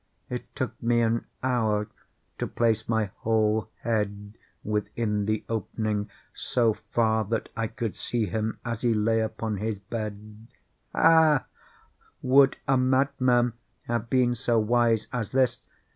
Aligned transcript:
It 0.31 0.55
took 0.55 0.81
me 0.81 1.01
an 1.01 1.25
hour 1.43 1.87
to 2.39 2.47
place 2.47 2.89
my 2.89 3.11
whole 3.17 3.69
head 3.83 4.35
within 4.63 5.27
the 5.27 5.45
opening 5.47 6.09
so 6.33 6.73
far 6.73 7.23
that 7.25 7.49
I 7.55 7.67
could 7.67 7.95
see 7.95 8.25
him 8.25 8.59
as 8.65 8.81
he 8.81 8.95
lay 8.95 9.19
upon 9.19 9.57
his 9.57 9.77
bed. 9.77 10.47
Ha!—would 10.95 12.57
a 12.67 12.77
madman 12.77 13.53
have 13.83 14.09
been 14.09 14.33
so 14.33 14.57
wise 14.57 15.05
as 15.13 15.29
this? 15.29 15.67